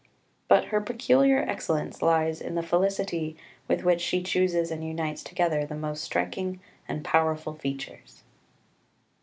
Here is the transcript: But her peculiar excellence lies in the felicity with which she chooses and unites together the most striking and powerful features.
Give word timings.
But 0.47 0.69
her 0.73 0.81
peculiar 0.81 1.43
excellence 1.47 2.01
lies 2.01 2.41
in 2.41 2.55
the 2.55 2.63
felicity 2.63 3.37
with 3.67 3.83
which 3.83 4.01
she 4.01 4.23
chooses 4.23 4.71
and 4.71 4.83
unites 4.83 5.21
together 5.23 5.63
the 5.63 5.75
most 5.75 6.03
striking 6.03 6.59
and 6.87 7.03
powerful 7.05 7.53
features. 7.53 8.23